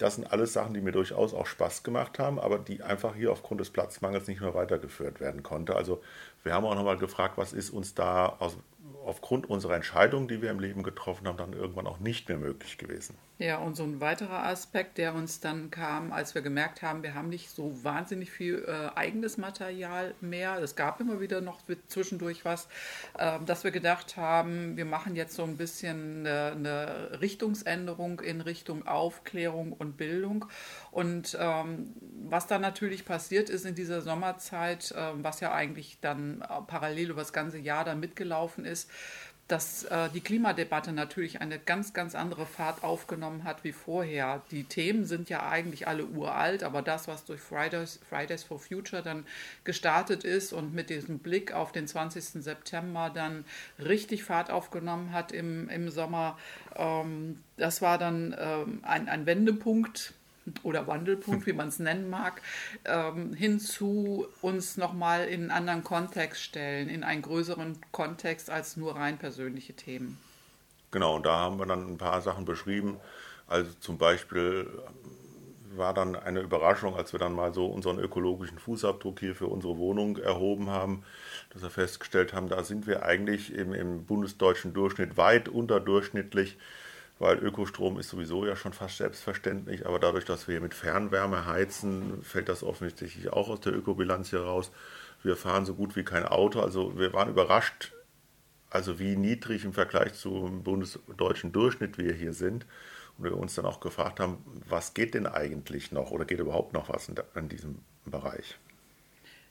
Das 0.00 0.14
sind 0.14 0.32
alles 0.32 0.54
Sachen, 0.54 0.72
die 0.72 0.80
mir 0.80 0.92
durchaus 0.92 1.34
auch 1.34 1.46
Spaß 1.46 1.82
gemacht 1.82 2.18
haben, 2.18 2.40
aber 2.40 2.58
die 2.58 2.82
einfach 2.82 3.14
hier 3.14 3.30
aufgrund 3.32 3.60
des 3.60 3.68
Platzmangels 3.68 4.28
nicht 4.28 4.40
mehr 4.40 4.54
weitergeführt 4.54 5.20
werden 5.20 5.42
konnte. 5.42 5.76
Also 5.76 6.00
wir 6.42 6.54
haben 6.54 6.64
auch 6.64 6.74
nochmal 6.74 6.96
gefragt, 6.96 7.36
was 7.36 7.52
ist 7.52 7.68
uns 7.68 7.94
da 7.94 8.36
aus, 8.38 8.56
aufgrund 9.04 9.48
unserer 9.48 9.74
Entscheidung, 9.76 10.28
die 10.28 10.42
wir 10.42 10.50
im 10.50 10.60
Leben 10.60 10.82
getroffen 10.82 11.26
haben, 11.26 11.36
dann 11.36 11.52
irgendwann 11.52 11.86
auch 11.86 11.98
nicht 11.98 12.28
mehr 12.28 12.38
möglich 12.38 12.78
gewesen. 12.78 13.16
Ja, 13.38 13.56
und 13.56 13.74
so 13.74 13.84
ein 13.84 14.00
weiterer 14.00 14.44
Aspekt, 14.44 14.98
der 14.98 15.14
uns 15.14 15.40
dann 15.40 15.70
kam, 15.70 16.12
als 16.12 16.34
wir 16.34 16.42
gemerkt 16.42 16.82
haben, 16.82 17.02
wir 17.02 17.14
haben 17.14 17.30
nicht 17.30 17.48
so 17.48 17.82
wahnsinnig 17.82 18.30
viel 18.30 18.66
äh, 18.68 18.94
eigenes 18.98 19.38
Material 19.38 20.14
mehr. 20.20 20.58
Es 20.58 20.76
gab 20.76 21.00
immer 21.00 21.20
wieder 21.20 21.40
noch 21.40 21.60
zwischendurch 21.86 22.44
was, 22.44 22.68
äh, 23.16 23.38
dass 23.46 23.64
wir 23.64 23.70
gedacht 23.70 24.18
haben, 24.18 24.76
wir 24.76 24.84
machen 24.84 25.16
jetzt 25.16 25.34
so 25.34 25.44
ein 25.44 25.56
bisschen 25.56 26.26
eine, 26.26 26.52
eine 26.52 27.20
Richtungsänderung 27.22 28.20
in 28.20 28.42
Richtung 28.42 28.86
Aufklärung 28.86 29.72
und 29.72 29.96
Bildung. 29.96 30.44
Und 30.90 31.38
ähm, 31.40 31.94
was 32.30 32.46
dann 32.46 32.60
natürlich 32.60 33.04
passiert 33.04 33.50
ist 33.50 33.66
in 33.66 33.74
dieser 33.74 34.00
Sommerzeit, 34.02 34.92
äh, 34.92 35.10
was 35.14 35.40
ja 35.40 35.52
eigentlich 35.52 35.98
dann 36.00 36.44
parallel 36.66 37.10
über 37.10 37.20
das 37.20 37.32
ganze 37.32 37.58
Jahr 37.58 37.84
dann 37.84 38.00
mitgelaufen 38.00 38.64
ist, 38.64 38.90
dass 39.50 39.82
äh, 39.84 40.08
die 40.10 40.20
Klimadebatte 40.20 40.92
natürlich 40.92 41.40
eine 41.40 41.58
ganz, 41.58 41.92
ganz 41.92 42.14
andere 42.14 42.46
Fahrt 42.46 42.84
aufgenommen 42.84 43.42
hat 43.42 43.64
wie 43.64 43.72
vorher. 43.72 44.42
Die 44.52 44.62
Themen 44.62 45.04
sind 45.04 45.28
ja 45.28 45.48
eigentlich 45.48 45.88
alle 45.88 46.06
uralt, 46.06 46.62
aber 46.62 46.82
das, 46.82 47.08
was 47.08 47.24
durch 47.24 47.40
Fridays, 47.40 47.98
Fridays 48.08 48.44
for 48.44 48.60
Future 48.60 49.02
dann 49.02 49.26
gestartet 49.64 50.22
ist 50.22 50.52
und 50.52 50.72
mit 50.72 50.88
diesem 50.88 51.18
Blick 51.18 51.52
auf 51.52 51.72
den 51.72 51.88
20. 51.88 52.44
September 52.44 53.10
dann 53.12 53.44
richtig 53.80 54.22
Fahrt 54.22 54.50
aufgenommen 54.50 55.12
hat 55.12 55.32
im, 55.32 55.68
im 55.68 55.90
Sommer, 55.90 56.38
ähm, 56.76 57.40
das 57.56 57.82
war 57.82 57.98
dann 57.98 58.36
ähm, 58.38 58.80
ein, 58.82 59.08
ein 59.08 59.26
Wendepunkt 59.26 60.14
oder 60.62 60.86
Wandelpunkt, 60.86 61.46
wie 61.46 61.52
man 61.52 61.68
es 61.68 61.78
nennen 61.78 62.10
mag, 62.10 62.42
ähm, 62.84 63.32
hinzu 63.34 64.26
uns 64.42 64.76
nochmal 64.76 65.26
in 65.26 65.42
einen 65.42 65.50
anderen 65.50 65.84
Kontext 65.84 66.42
stellen, 66.42 66.88
in 66.88 67.04
einen 67.04 67.22
größeren 67.22 67.78
Kontext 67.92 68.50
als 68.50 68.76
nur 68.76 68.96
rein 68.96 69.18
persönliche 69.18 69.74
Themen. 69.74 70.18
Genau, 70.90 71.16
und 71.16 71.26
da 71.26 71.36
haben 71.36 71.58
wir 71.58 71.66
dann 71.66 71.92
ein 71.92 71.98
paar 71.98 72.20
Sachen 72.20 72.44
beschrieben. 72.44 72.96
Also 73.46 73.70
zum 73.80 73.98
Beispiel 73.98 74.66
war 75.76 75.94
dann 75.94 76.16
eine 76.16 76.40
Überraschung, 76.40 76.96
als 76.96 77.12
wir 77.12 77.20
dann 77.20 77.32
mal 77.32 77.54
so 77.54 77.66
unseren 77.66 77.98
ökologischen 77.98 78.58
Fußabdruck 78.58 79.20
hier 79.20 79.34
für 79.34 79.46
unsere 79.46 79.78
Wohnung 79.78 80.16
erhoben 80.16 80.70
haben, 80.70 81.04
dass 81.50 81.62
wir 81.62 81.70
festgestellt 81.70 82.32
haben, 82.32 82.48
da 82.48 82.64
sind 82.64 82.86
wir 82.86 83.04
eigentlich 83.04 83.54
im, 83.54 83.72
im 83.72 84.04
bundesdeutschen 84.04 84.72
Durchschnitt 84.72 85.16
weit 85.16 85.48
unterdurchschnittlich 85.48 86.58
weil 87.20 87.38
Ökostrom 87.38 87.98
ist 87.98 88.08
sowieso 88.08 88.46
ja 88.46 88.56
schon 88.56 88.72
fast 88.72 88.96
selbstverständlich, 88.96 89.86
aber 89.86 89.98
dadurch, 89.98 90.24
dass 90.24 90.48
wir 90.48 90.54
hier 90.54 90.62
mit 90.62 90.74
Fernwärme 90.74 91.44
heizen, 91.44 92.22
fällt 92.22 92.48
das 92.48 92.64
offensichtlich 92.64 93.30
auch 93.30 93.50
aus 93.50 93.60
der 93.60 93.74
Ökobilanz 93.74 94.30
hier 94.30 94.40
raus. 94.40 94.72
Wir 95.22 95.36
fahren 95.36 95.66
so 95.66 95.74
gut 95.74 95.96
wie 95.96 96.02
kein 96.02 96.24
Auto, 96.24 96.60
also 96.60 96.98
wir 96.98 97.12
waren 97.12 97.28
überrascht, 97.28 97.92
also 98.70 98.98
wie 98.98 99.16
niedrig 99.16 99.66
im 99.66 99.74
Vergleich 99.74 100.14
zum 100.14 100.62
bundesdeutschen 100.62 101.52
Durchschnitt 101.52 101.98
wir 101.98 102.14
hier 102.14 102.32
sind. 102.32 102.66
Und 103.18 103.24
wir 103.24 103.36
uns 103.36 103.54
dann 103.54 103.66
auch 103.66 103.80
gefragt 103.80 104.18
haben, 104.18 104.38
was 104.66 104.94
geht 104.94 105.12
denn 105.12 105.26
eigentlich 105.26 105.92
noch 105.92 106.10
oder 106.12 106.24
geht 106.24 106.40
überhaupt 106.40 106.72
noch 106.72 106.88
was 106.88 107.10
in 107.34 107.48
diesem 107.50 107.80
Bereich? 108.06 108.58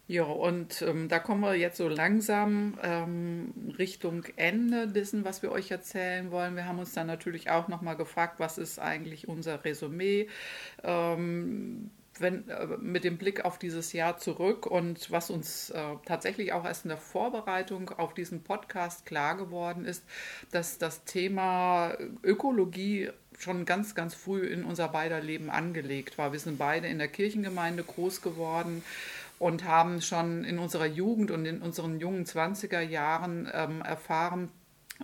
Ja, 0.10 0.24
und 0.24 0.82
ähm, 0.82 1.08
da 1.08 1.20
kommen 1.20 1.42
wir 1.42 1.54
jetzt 1.54 1.78
so 1.78 1.88
langsam 1.88 2.80
ähm, 2.82 3.54
Richtung 3.78 4.24
Ende 4.38 4.88
dessen, 4.88 5.24
was 5.24 5.44
wir 5.44 5.52
euch 5.52 5.70
erzählen 5.70 6.32
wollen. 6.32 6.56
Wir 6.56 6.66
haben 6.66 6.80
uns 6.80 6.94
dann 6.94 7.06
natürlich 7.06 7.52
auch 7.52 7.68
nochmal 7.68 7.96
gefragt, 7.96 8.40
was 8.40 8.58
ist 8.58 8.80
eigentlich 8.80 9.28
unser 9.28 9.64
Resümee? 9.64 10.28
Ähm, 10.82 11.92
wenn, 12.18 12.50
äh, 12.50 12.66
mit 12.80 13.04
dem 13.04 13.20
Blick 13.20 13.46
auf 13.46 13.60
dieses 13.60 13.94
Jahr 13.94 14.18
zurück 14.18 14.66
und 14.66 15.12
was 15.12 15.30
uns 15.30 15.70
äh, 15.70 15.80
tatsächlich 16.06 16.54
auch 16.54 16.66
erst 16.66 16.86
in 16.86 16.90
der 16.90 16.98
Vorbereitung 16.98 17.92
auf 17.92 18.16
diesen 18.16 18.42
Podcast 18.42 19.06
klar 19.06 19.38
geworden 19.38 19.86
ist, 19.86 20.04
dass 20.50 20.80
das 20.80 21.04
Thema 21.04 21.96
Ökologie 22.24 23.12
schon 23.38 23.64
ganz, 23.64 23.94
ganz 23.94 24.16
früh 24.16 24.44
in 24.48 24.66
unser 24.66 24.88
beider 24.88 25.22
Leben 25.22 25.52
angelegt 25.52 26.18
war. 26.18 26.32
Wir 26.32 26.40
sind 26.40 26.58
beide 26.58 26.88
in 26.88 26.98
der 26.98 27.10
Kirchengemeinde 27.10 27.84
groß 27.84 28.24
geworden 28.24 28.84
und 29.40 29.64
haben 29.64 30.02
schon 30.02 30.44
in 30.44 30.60
unserer 30.60 30.86
Jugend 30.86 31.32
und 31.32 31.46
in 31.46 31.62
unseren 31.62 32.00
jungen 32.00 32.26
20er 32.26 32.82
Jahren 32.82 33.50
ähm, 33.54 33.82
erfahren, 33.82 34.52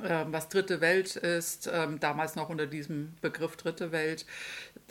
äh, 0.04 0.25
was 0.27 0.50
Dritte 0.50 0.82
Welt 0.82 1.15
ist, 1.15 1.68
äh, 1.68 1.88
damals 2.00 2.36
noch 2.36 2.50
unter 2.50 2.68
diesem 2.68 3.13
Begriff 3.22 3.56
Dritte 3.56 3.94
Welt, 3.94 4.25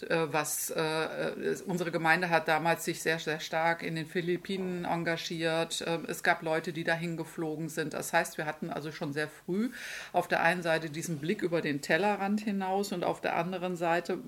äh, 0.08 0.26
was 0.30 0.70
äh, 0.70 1.56
unsere 1.66 1.90
Gemeinde 1.90 2.30
hat 2.30 2.48
damals 2.48 2.86
sich 2.86 3.02
sehr, 3.02 3.18
sehr 3.18 3.40
stark 3.40 3.82
in 3.82 3.96
den 3.96 4.06
Philippinen 4.06 4.86
engagiert. 4.86 5.84
Ähm, 5.86 6.04
es 6.08 6.22
gab 6.22 6.42
Leute, 6.42 6.72
die 6.72 6.84
dahin 6.84 7.18
geflogen 7.18 7.68
sind. 7.68 7.92
Das 7.92 8.12
heißt, 8.14 8.38
wir 8.38 8.46
hatten 8.46 8.70
also 8.70 8.92
schon 8.92 9.12
sehr 9.12 9.28
früh 9.28 9.70
auf 10.12 10.26
der 10.26 10.42
einen 10.42 10.62
Seite 10.62 10.88
diesen 10.88 11.18
Blick 11.18 11.42
über 11.42 11.60
den 11.60 11.82
Tellerrand 11.82 12.40
hinaus 12.40 12.92
und 12.92 13.04
auf 13.04 13.20
der 13.20 13.36
anderen 13.36 13.76
Seite 13.76 14.18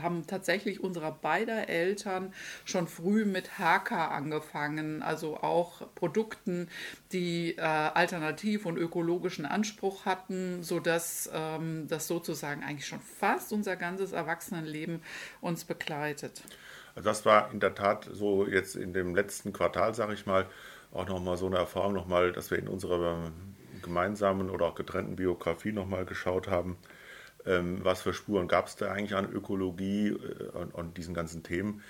haben 0.00 0.26
tatsächlich 0.26 0.82
unsere 0.82 1.12
beider 1.12 1.68
Eltern 1.68 2.32
schon 2.64 2.88
früh 2.88 3.24
mit 3.24 3.58
HK 3.58 3.92
angefangen, 3.92 5.02
also 5.02 5.36
auch 5.38 5.82
Produkten, 5.94 6.68
die 7.12 7.56
äh, 7.56 7.60
alternativ 7.60 8.66
und 8.66 8.76
ökologischen 8.76 9.46
Anspruch 9.46 10.04
hatten, 10.04 10.62
sodass 10.62 11.30
ähm, 11.32 11.86
das 11.88 12.06
sozusagen 12.06 12.62
eigentlich 12.62 12.86
schon 12.86 13.00
fast 13.00 13.52
unser 13.52 13.76
ganzes 13.76 14.12
Erwachsenenleben 14.12 15.02
uns 15.40 15.64
begleitet. 15.64 16.42
Also 16.94 17.08
das 17.08 17.26
war 17.26 17.50
in 17.52 17.60
der 17.60 17.74
Tat 17.74 18.08
so 18.12 18.46
jetzt 18.46 18.76
in 18.76 18.92
dem 18.92 19.14
letzten 19.14 19.52
Quartal, 19.52 19.94
sage 19.94 20.14
ich 20.14 20.26
mal, 20.26 20.46
auch 20.92 21.08
nochmal 21.08 21.36
so 21.36 21.46
eine 21.46 21.56
Erfahrung, 21.56 21.92
nochmal, 21.92 22.32
dass 22.32 22.50
wir 22.50 22.58
in 22.58 22.68
unserer 22.68 23.32
gemeinsamen 23.82 24.48
oder 24.48 24.66
auch 24.66 24.74
getrennten 24.74 25.16
Biografie 25.16 25.72
nochmal 25.72 26.04
geschaut 26.04 26.48
haben, 26.48 26.76
ähm, 27.46 27.78
was 27.82 28.02
für 28.02 28.14
Spuren 28.14 28.48
gab 28.48 28.66
es 28.66 28.76
da 28.76 28.90
eigentlich 28.90 29.14
an 29.14 29.30
Ökologie 29.30 30.08
äh, 30.08 30.48
und, 30.58 30.74
und, 30.74 30.96
diesen 30.96 31.14
ganzen 31.14 31.42
Themen. 31.42 31.82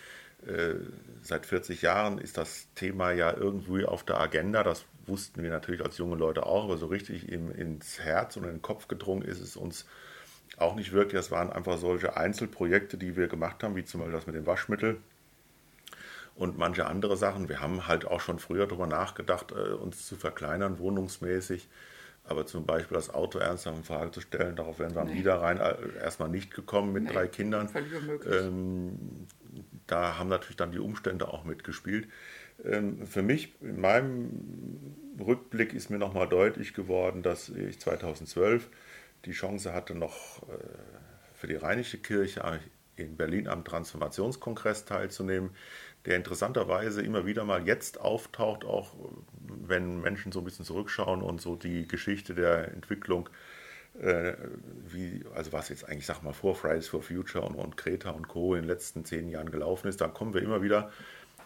Äh, 0.46 0.74
seit 1.22 1.46
40 1.46 1.82
Jahren 1.82 2.18
ist 2.18 2.36
das 2.36 2.68
Thema 2.74 3.12
ja 3.12 3.34
irgendwie 3.34 3.84
auf 3.84 4.04
der 4.04 4.20
Agenda. 4.20 4.62
Das 4.62 4.84
wussten 5.06 5.42
wir 5.42 5.50
natürlich 5.50 5.82
als 5.82 5.98
junge 5.98 6.16
Leute 6.16 6.46
auch, 6.46 6.64
aber 6.64 6.76
so 6.76 6.86
richtig 6.86 7.28
im, 7.28 7.50
ins 7.50 8.00
Herz 8.00 8.36
und 8.36 8.44
in 8.44 8.50
den 8.50 8.62
Kopf 8.62 8.88
gedrungen 8.88 9.22
ist 9.22 9.40
es 9.40 9.56
uns 9.56 9.86
auch 10.56 10.74
nicht 10.74 10.92
wirklich. 10.92 11.18
Das 11.18 11.30
waren 11.30 11.50
einfach 11.50 11.78
solche 11.78 12.16
Einzelprojekte, 12.16 12.96
die 12.96 13.16
wir 13.16 13.28
gemacht 13.28 13.62
haben, 13.62 13.76
wie 13.76 13.84
zum 13.84 14.00
Beispiel 14.00 14.16
das 14.16 14.26
mit 14.26 14.36
dem 14.36 14.46
Waschmittel 14.46 14.98
und 16.36 16.58
manche 16.58 16.86
andere 16.86 17.16
Sachen. 17.16 17.48
Wir 17.48 17.60
haben 17.60 17.86
halt 17.86 18.06
auch 18.06 18.20
schon 18.20 18.38
früher 18.38 18.66
darüber 18.66 18.86
nachgedacht, 18.86 19.52
äh, 19.52 19.72
uns 19.72 20.06
zu 20.06 20.16
verkleinern, 20.16 20.78
wohnungsmäßig. 20.78 21.68
Aber 22.26 22.46
zum 22.46 22.64
Beispiel 22.64 22.94
das 22.94 23.12
Auto 23.12 23.38
ernsthaft 23.38 23.76
in 23.76 23.84
Frage 23.84 24.10
zu 24.10 24.20
stellen, 24.20 24.56
darauf 24.56 24.78
wären 24.78 24.94
wir 24.94 25.04
nee. 25.04 25.14
wieder 25.14 25.42
rein 25.42 25.58
äh, 25.58 25.76
erstmal 26.02 26.30
nicht 26.30 26.54
gekommen 26.54 26.92
mit 26.92 27.04
nee, 27.04 27.12
drei 27.12 27.26
Kindern. 27.26 27.68
Völlig 27.68 27.94
unmöglich. 27.94 28.34
Ähm, 28.34 29.26
da 29.86 30.18
haben 30.18 30.30
natürlich 30.30 30.56
dann 30.56 30.72
die 30.72 30.78
Umstände 30.78 31.28
auch 31.28 31.44
mitgespielt. 31.44 32.08
Ähm, 32.64 33.06
für 33.06 33.22
mich, 33.22 33.52
in 33.60 33.80
meinem 33.80 34.96
Rückblick 35.20 35.74
ist 35.74 35.90
mir 35.90 35.98
nochmal 35.98 36.28
deutlich 36.28 36.72
geworden, 36.72 37.22
dass 37.22 37.50
ich 37.50 37.78
2012 37.78 38.68
die 39.26 39.32
Chance 39.32 39.74
hatte, 39.74 39.94
noch 39.94 40.42
äh, 40.44 40.56
für 41.34 41.46
die 41.46 41.56
Rheinische 41.56 41.98
Kirche 41.98 42.44
in 42.96 43.16
Berlin 43.16 43.48
am 43.48 43.64
Transformationskongress 43.64 44.84
teilzunehmen 44.84 45.50
der 46.06 46.16
interessanterweise 46.16 47.02
immer 47.02 47.24
wieder 47.24 47.44
mal 47.44 47.66
jetzt 47.66 48.00
auftaucht, 48.00 48.64
auch 48.64 48.92
wenn 49.46 50.00
Menschen 50.00 50.32
so 50.32 50.40
ein 50.40 50.44
bisschen 50.44 50.64
zurückschauen 50.64 51.22
und 51.22 51.40
so 51.40 51.56
die 51.56 51.88
Geschichte 51.88 52.34
der 52.34 52.68
Entwicklung, 52.72 53.28
äh, 53.98 54.34
wie, 54.86 55.24
also 55.34 55.52
was 55.52 55.70
jetzt 55.70 55.88
eigentlich, 55.88 56.06
sag 56.06 56.22
mal, 56.22 56.34
vor 56.34 56.56
Fridays 56.56 56.88
for 56.88 57.02
Future 57.02 57.44
und, 57.44 57.54
und 57.54 57.76
Kreta 57.76 58.10
und 58.10 58.28
Co. 58.28 58.54
in 58.54 58.62
den 58.62 58.68
letzten 58.68 59.04
zehn 59.04 59.28
Jahren 59.28 59.50
gelaufen 59.50 59.88
ist, 59.88 60.00
dann 60.00 60.12
kommen 60.12 60.34
wir 60.34 60.42
immer 60.42 60.62
wieder 60.62 60.90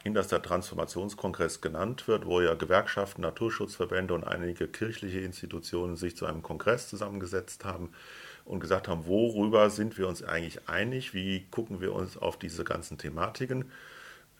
hin, 0.02 0.14
dass 0.14 0.28
der 0.28 0.42
Transformationskongress 0.42 1.60
genannt 1.60 2.08
wird, 2.08 2.24
wo 2.26 2.40
ja 2.40 2.54
Gewerkschaften, 2.54 3.22
Naturschutzverbände 3.22 4.14
und 4.14 4.24
einige 4.24 4.66
kirchliche 4.66 5.20
Institutionen 5.20 5.96
sich 5.96 6.16
zu 6.16 6.26
einem 6.26 6.42
Kongress 6.42 6.88
zusammengesetzt 6.88 7.64
haben 7.64 7.90
und 8.48 8.60
gesagt 8.60 8.88
haben, 8.88 9.06
worüber 9.06 9.70
sind 9.70 9.98
wir 9.98 10.08
uns 10.08 10.22
eigentlich 10.22 10.68
einig, 10.68 11.14
wie 11.14 11.46
gucken 11.50 11.80
wir 11.80 11.92
uns 11.92 12.16
auf 12.16 12.38
diese 12.38 12.64
ganzen 12.64 12.98
Thematiken 12.98 13.66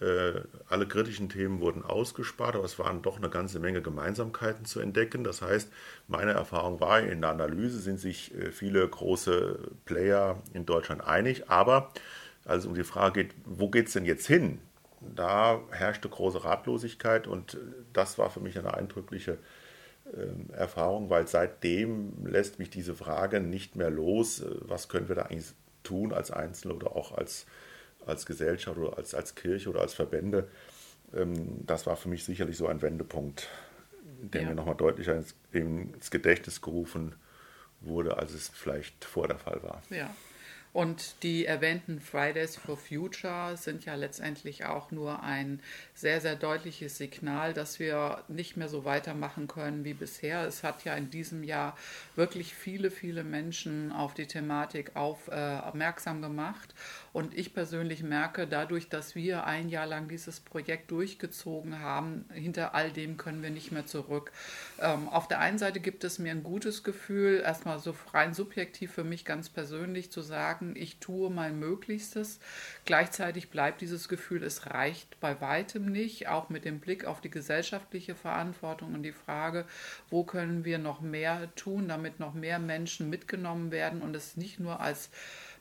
äh, 0.01 0.43
alle 0.69 0.87
kritischen 0.87 1.29
Themen 1.29 1.61
wurden 1.61 1.85
ausgespart, 1.85 2.55
aber 2.55 2.65
es 2.65 2.79
waren 2.79 3.03
doch 3.03 3.17
eine 3.17 3.31
ganze 3.31 3.59
Menge 3.59 3.83
Gemeinsamkeiten 3.83 4.65
zu 4.65 4.79
entdecken. 4.81 5.25
Das 5.25 5.43
heißt, 5.43 5.73
meine 6.07 6.33
Erfahrung 6.33 6.81
war, 6.81 7.01
in 7.01 7.21
der 7.21 7.31
Analyse 7.31 7.81
sind 7.81 7.99
sich 7.99 8.33
äh, 8.35 8.53
viele 8.53 8.87
große 8.87 9.59
Player 9.87 10.41
in 10.53 10.67
Deutschland 10.67 11.05
einig, 11.05 11.51
aber 11.51 11.91
als 12.45 12.63
es 12.63 12.67
um 12.67 12.75
die 12.75 12.85
Frage 12.85 13.25
geht, 13.25 13.35
wo 13.45 13.69
geht 13.71 13.89
es 13.89 13.93
denn 13.93 14.05
jetzt 14.05 14.27
hin? 14.27 14.61
Da 15.01 15.61
herrschte 15.71 16.09
große 16.09 16.45
Ratlosigkeit 16.45 17.27
und 17.27 17.55
äh, 17.55 17.59
das 17.93 18.19
war 18.19 18.31
für 18.31 18.41
mich 18.41 18.57
eine 18.57 18.75
eindrückliche 18.75 19.39
Erfahrung, 20.53 21.11
weil 21.11 21.27
seitdem 21.27 22.27
lässt 22.27 22.59
mich 22.59 22.71
diese 22.71 22.95
Frage 22.95 23.41
nicht 23.41 23.77
mehr 23.77 23.91
los, 23.91 24.45
was 24.61 24.89
können 24.89 25.09
wir 25.09 25.17
da 25.17 25.23
eigentlich 25.23 25.53
tun 25.83 26.13
als 26.13 26.31
Einzelne 26.31 26.75
oder 26.75 26.97
auch 26.97 27.13
als 27.13 27.47
als 28.09 28.27
Gesellschaft 28.27 28.79
oder 28.79 28.97
als, 28.97 29.15
als 29.15 29.35
Kirche 29.35 29.69
oder 29.71 29.81
als 29.81 29.95
Verbände. 29.95 30.49
Ähm, 31.15 31.65
das 31.67 31.87
war 31.87 31.97
für 31.97 32.09
mich 32.09 32.25
sicherlich 32.25 32.57
so 32.57 32.67
ein 32.67 32.83
Wendepunkt, 32.83 33.49
der 34.23 34.43
ja. 34.43 34.49
mir 34.49 34.55
nochmal 34.55 34.77
deutlicher 34.77 35.15
ins, 35.15 35.35
ins 35.53 36.11
Gedächtnis 36.11 36.61
gerufen 36.61 37.15
wurde, 37.81 38.17
als 38.17 38.33
es 38.33 38.49
vielleicht 38.49 39.05
vor 39.05 39.29
der 39.29 39.39
Fall 39.39 39.63
war. 39.63 39.83
Ja. 39.91 40.11
Und 40.73 41.23
die 41.23 41.47
erwähnten 41.47 42.01
Fridays 42.01 42.57
for 42.57 42.77
Future 42.77 43.57
sind 43.57 43.85
ja 43.85 43.95
letztendlich 43.95 44.67
auch 44.67 44.91
nur 44.91 45.23
ein 45.23 45.61
sehr, 45.95 46.21
sehr 46.21 46.37
deutliches 46.37 46.99
Signal, 46.99 47.55
dass 47.55 47.79
wir 47.79 48.23
nicht 48.29 48.57
mehr 48.57 48.69
so 48.69 48.85
weitermachen 48.85 49.49
können 49.49 49.85
wie 49.85 49.95
bisher. 49.95 50.47
Es 50.47 50.63
hat 50.63 50.85
ja 50.85 50.95
in 50.95 51.11
diesem 51.11 51.43
Jahr 51.43 51.77
wirklich 52.17 52.55
viele, 52.55 52.91
viele 52.91 53.25
Menschen 53.25 53.93
auf 53.93 54.15
die 54.15 54.27
Thematik 54.27 54.95
aufmerksam 54.95 56.19
äh, 56.19 56.27
gemacht. 56.27 56.75
Und 57.13 57.37
ich 57.37 57.55
persönlich 57.55 58.03
merke, 58.03 58.47
dadurch, 58.47 58.89
dass 58.89 59.15
wir 59.15 59.45
ein 59.45 59.69
Jahr 59.69 59.87
lang 59.87 60.09
dieses 60.09 60.41
Projekt 60.41 60.91
durchgezogen 60.91 61.81
haben, 61.81 62.27
hinter 62.33 62.75
all 62.75 62.93
dem 62.93 63.17
können 63.17 63.43
wir 63.43 63.51
nicht 63.51 63.73
mehr 63.73 63.87
zurück. 63.87 64.31
Ähm, 64.81 65.09
auf 65.09 65.27
der 65.27 65.41
einen 65.41 65.59
Seite 65.59 65.81
gibt 65.81 66.05
es 66.05 66.19
mir 66.19 66.31
ein 66.31 66.43
gutes 66.43 66.85
Gefühl, 66.85 67.41
erstmal 67.45 67.79
so 67.79 67.95
rein 68.13 68.35
subjektiv 68.35 68.93
für 68.93 69.05
mich 69.05 69.25
ganz 69.25 69.49
persönlich 69.49 70.13
zu 70.13 70.21
sagen, 70.21 70.58
ich 70.75 70.99
tue 70.99 71.31
mein 71.31 71.59
Möglichstes. 71.59 72.41
Gleichzeitig 72.85 73.51
bleibt 73.51 73.81
dieses 73.81 74.09
Gefühl, 74.09 74.43
es 74.43 74.67
reicht 74.67 75.19
bei 75.21 75.41
weitem 75.41 75.87
nicht, 75.87 76.29
auch 76.29 76.49
mit 76.49 76.65
dem 76.65 76.81
Blick 76.81 77.05
auf 77.05 77.21
die 77.21 77.31
gesellschaftliche 77.31 78.15
Verantwortung 78.15 78.95
und 78.95 79.03
die 79.03 79.13
Frage, 79.13 79.67
wo 80.11 80.25
können 80.25 80.65
wir 80.65 80.79
noch 80.79 81.01
mehr 81.01 81.55
tun, 81.55 81.89
damit 81.89 82.21
noch 82.21 82.35
mehr 82.35 82.59
Menschen 82.59 83.11
mitgenommen 83.11 83.71
werden 83.71 84.03
und 84.03 84.15
es 84.15 84.37
nicht 84.37 84.61
nur 84.61 84.81
als 84.81 85.11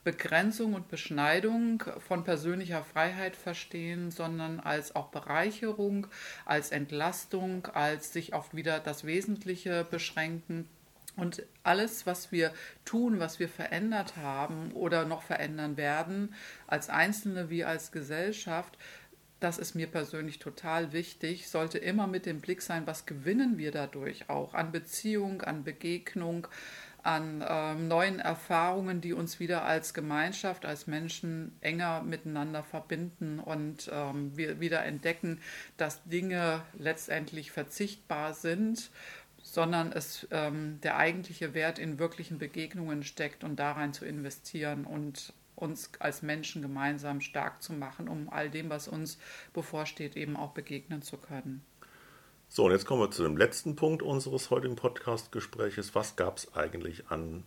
Begrenzung 0.03 0.73
und 0.73 0.87
Beschneidung 0.87 1.83
von 1.99 2.23
persönlicher 2.23 2.81
Freiheit 2.81 3.35
verstehen, 3.35 4.09
sondern 4.09 4.61
als 4.61 4.95
auch 4.95 5.09
Bereicherung, 5.09 6.07
als 6.45 6.71
Entlastung, 6.71 7.65
als 7.65 8.13
sich 8.13 8.33
auf 8.33 8.53
wieder 8.53 8.79
das 8.79 9.03
Wesentliche 9.03 9.83
beschränken. 9.83 10.69
Und 11.17 11.43
alles, 11.63 12.05
was 12.05 12.31
wir 12.31 12.53
tun, 12.85 13.19
was 13.19 13.39
wir 13.39 13.49
verändert 13.49 14.15
haben 14.17 14.71
oder 14.71 15.03
noch 15.03 15.23
verändern 15.23 15.75
werden, 15.75 16.33
als 16.67 16.89
Einzelne 16.89 17.49
wie 17.49 17.65
als 17.65 17.91
Gesellschaft, 17.91 18.77
das 19.39 19.57
ist 19.57 19.75
mir 19.75 19.87
persönlich 19.87 20.39
total 20.39 20.93
wichtig, 20.93 21.49
sollte 21.49 21.79
immer 21.79 22.07
mit 22.07 22.25
dem 22.25 22.39
Blick 22.39 22.61
sein, 22.61 22.87
was 22.87 23.05
gewinnen 23.05 23.57
wir 23.57 23.71
dadurch 23.71 24.29
auch 24.29 24.53
an 24.53 24.71
Beziehung, 24.71 25.41
an 25.41 25.63
Begegnung, 25.63 26.47
an 27.03 27.43
ähm, 27.47 27.87
neuen 27.87 28.19
Erfahrungen, 28.19 28.99
die 29.01 29.13
uns 29.13 29.39
wieder 29.39 29.63
als 29.63 29.93
Gemeinschaft, 29.93 30.65
als 30.65 30.87
Menschen 30.87 31.55
enger 31.61 32.01
miteinander 32.01 32.63
verbinden 32.63 33.39
und 33.39 33.89
ähm, 33.93 34.35
wir 34.35 34.59
wieder 34.59 34.83
entdecken, 34.83 35.39
dass 35.77 36.03
Dinge 36.03 36.63
letztendlich 36.77 37.51
verzichtbar 37.51 38.33
sind 38.33 38.91
sondern 39.53 39.93
es, 39.93 40.27
ähm, 40.31 40.79
der 40.81 40.97
eigentliche 40.97 41.53
Wert 41.53 41.79
in 41.79 41.99
wirklichen 41.99 42.37
Begegnungen 42.37 43.03
steckt 43.03 43.43
und 43.43 43.57
da 43.57 43.71
rein 43.71 43.93
zu 43.93 44.05
investieren 44.05 44.85
und 44.85 45.33
uns 45.55 45.89
als 45.99 46.21
Menschen 46.21 46.61
gemeinsam 46.61 47.21
stark 47.21 47.63
zu 47.63 47.73
machen, 47.73 48.09
um 48.09 48.29
all 48.29 48.49
dem, 48.49 48.69
was 48.69 48.87
uns 48.87 49.17
bevorsteht, 49.53 50.17
eben 50.17 50.35
auch 50.35 50.51
begegnen 50.51 51.01
zu 51.01 51.17
können. 51.17 51.65
So, 52.49 52.65
und 52.65 52.71
jetzt 52.71 52.85
kommen 52.85 53.01
wir 53.01 53.09
zu 53.09 53.23
dem 53.23 53.37
letzten 53.37 53.75
Punkt 53.75 54.03
unseres 54.03 54.49
heutigen 54.49 54.75
Podcast-Gespräches. 54.75 55.95
Was 55.95 56.15
gab 56.15 56.37
es 56.37 56.53
eigentlich 56.53 57.09
an 57.09 57.43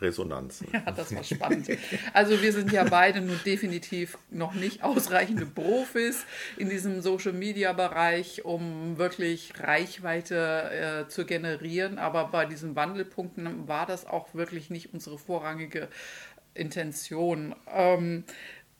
Resonanzen? 0.00 0.68
Ja, 0.72 0.92
das 0.92 1.14
war 1.14 1.24
spannend. 1.24 1.68
Also 2.12 2.40
wir 2.40 2.52
sind 2.52 2.72
ja 2.72 2.84
beide 2.84 3.20
nun 3.20 3.38
definitiv 3.44 4.18
noch 4.30 4.54
nicht 4.54 4.82
ausreichende 4.82 5.46
Profis 5.46 6.24
in 6.56 6.68
diesem 6.68 7.02
Social-Media-Bereich, 7.02 8.44
um 8.44 8.98
wirklich 8.98 9.52
Reichweite 9.58 11.06
äh, 11.06 11.08
zu 11.08 11.26
generieren. 11.26 11.98
Aber 11.98 12.28
bei 12.28 12.46
diesen 12.46 12.76
Wandelpunkten 12.76 13.68
war 13.68 13.86
das 13.86 14.06
auch 14.06 14.34
wirklich 14.34 14.70
nicht 14.70 14.94
unsere 14.94 15.18
vorrangige 15.18 15.88
Intention. 16.54 17.54
Ähm, 17.72 18.24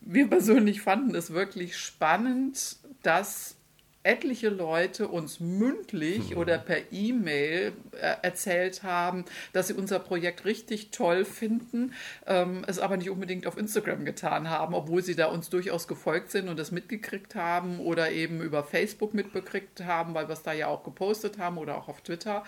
wir 0.01 0.29
persönlich 0.29 0.81
fanden 0.81 1.15
es 1.15 1.33
wirklich 1.33 1.77
spannend, 1.77 2.77
dass 3.03 3.57
etliche 4.03 4.49
Leute 4.49 5.09
uns 5.09 5.41
mündlich 5.41 6.31
mhm. 6.31 6.39
oder 6.39 6.59
per 6.59 6.91
E-Mail 6.91 7.73
äh, 7.93 8.17
erzählt 8.23 8.83
haben, 8.83 9.27
dass 9.53 9.69
sie 9.69 9.75
unser 9.75 9.99
Projekt 9.99 10.47
richtig 10.47 10.91
toll 10.91 11.27
finden, 11.27 11.93
ähm, 12.27 12.65
es 12.67 12.79
aber 12.79 12.97
nicht 12.97 13.11
unbedingt 13.11 13.47
auf 13.47 13.59
Instagram 13.59 14.07
getan 14.07 14.49
haben, 14.49 14.75
obwohl 14.75 15.03
sie 15.03 15.15
da 15.15 15.27
uns 15.27 15.51
durchaus 15.51 15.87
gefolgt 15.87 16.31
sind 16.31 16.49
und 16.49 16.59
es 16.59 16.71
mitgekriegt 16.71 17.35
haben 17.35 17.79
oder 17.79 18.11
eben 18.11 18.41
über 18.41 18.65
Facebook 18.65 19.13
mitbekriegt 19.13 19.85
haben, 19.85 20.15
weil 20.15 20.29
wir 20.29 20.33
es 20.33 20.43
da 20.43 20.55
ja 20.55 20.69
auch 20.69 20.83
gepostet 20.83 21.37
haben 21.39 21.59
oder 21.59 21.77
auch 21.77 21.89
auf 21.89 22.01
Twitter. 22.01 22.45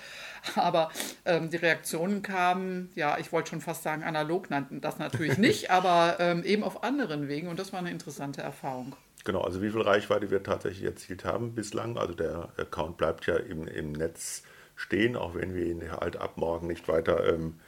Aber 0.55 0.91
ähm, 1.27 1.51
die 1.51 1.57
Reaktionen 1.57 2.23
kamen, 2.23 2.91
ja, 2.95 3.19
ich 3.19 3.31
wollte 3.31 3.51
schon 3.51 3.61
fast 3.61 3.83
sagen, 3.83 4.05
analog 4.05 4.49
nannten 4.49 4.81
das 4.81 4.99
natürlich 4.99 5.37
nicht, 5.43 5.71
aber 5.71 6.17
ähm, 6.19 6.45
eben 6.45 6.65
auf 6.65 6.83
anderen 6.83 7.29
Wegen 7.29 7.49
und 7.49 7.59
das 7.59 7.75
war 7.75 7.81
eine 7.81 7.91
interessante 7.91 8.41
Erfahrung. 8.41 8.97
Genau, 9.25 9.43
also 9.43 9.63
wie 9.63 9.71
viel 9.71 9.83
Reichweite 9.83 10.31
wir 10.31 10.43
tatsächlich 10.43 10.85
erzielt 10.85 11.25
haben 11.25 11.55
bislang. 11.55 11.97
Also 11.97 12.15
der 12.15 12.49
Account 12.57 12.97
bleibt 12.97 13.27
ja 13.27 13.37
im, 13.37 13.69
im 13.69 13.93
Netz 13.93 14.43
stehen, 14.75 15.17
auch 15.17 15.35
wenn 15.35 15.55
wir 15.55 15.65
ihn 15.65 15.93
halt 15.93 16.17
ab 16.17 16.37
morgen 16.37 16.67
nicht 16.67 16.89
weiter, 16.89 17.33
ähm, 17.33 17.61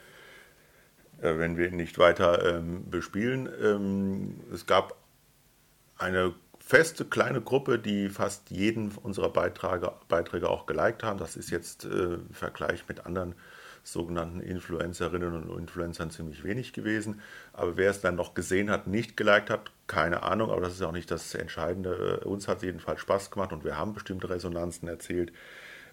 äh, 1.20 1.38
wenn 1.38 1.56
wir 1.56 1.68
ihn 1.68 1.76
nicht 1.76 1.99
weiter 1.99 2.56
ähm, 2.56 2.90
bespielen. 2.90 3.49
Ähm, 3.62 4.40
es 4.52 4.66
gab 4.66 4.96
eine 5.96 6.34
feste 6.58 7.04
kleine 7.04 7.40
Gruppe, 7.40 7.78
die 7.78 8.08
fast 8.08 8.50
jeden 8.50 8.90
unserer 9.02 9.30
Beiträge, 9.30 9.92
Beiträge 10.08 10.49
auch 10.49 10.66
geliked 10.66 11.02
haben. 11.02 11.18
Das 11.18 11.37
ist 11.37 11.50
jetzt 11.50 11.84
äh, 11.84 12.14
im 12.14 12.32
Vergleich 12.32 12.88
mit 12.88 13.06
anderen 13.06 13.34
sogenannten 13.84 14.40
Influencerinnen 14.40 15.48
und 15.48 15.58
Influencern 15.58 16.10
ziemlich 16.10 16.42
wenig 16.42 16.72
gewesen. 16.72 17.20
Aber 17.52 17.76
wer 17.76 17.90
es 17.90 18.00
dann 18.00 18.16
noch 18.16 18.34
gesehen 18.34 18.70
hat, 18.70 18.86
nicht 18.86 19.16
geliked 19.16 19.50
hat, 19.50 19.70
keine 19.86 20.22
Ahnung, 20.22 20.50
aber 20.50 20.62
das 20.62 20.74
ist 20.74 20.82
auch 20.82 20.92
nicht 20.92 21.10
das 21.10 21.34
Entscheidende. 21.34 22.20
Uns 22.20 22.48
hat 22.48 22.58
es 22.58 22.64
jedenfalls 22.64 23.00
Spaß 23.00 23.30
gemacht 23.30 23.52
und 23.52 23.64
wir 23.64 23.76
haben 23.76 23.92
bestimmte 23.92 24.30
Resonanzen 24.30 24.88
erzielt. 24.88 25.32